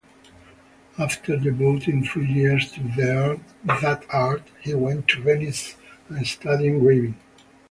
[0.97, 5.75] After devoting three years to that art, he went to Venice
[6.09, 7.19] and studied engraving.